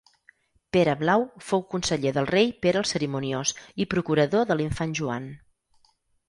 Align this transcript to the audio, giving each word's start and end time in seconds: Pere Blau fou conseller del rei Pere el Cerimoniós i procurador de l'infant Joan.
Pere 0.75 0.93
Blau 1.01 1.25
fou 1.49 1.61
conseller 1.73 2.13
del 2.15 2.27
rei 2.29 2.49
Pere 2.67 2.81
el 2.81 2.87
Cerimoniós 2.93 3.53
i 3.85 3.87
procurador 3.93 4.49
de 4.53 4.59
l'infant 4.59 4.97
Joan. 5.03 5.29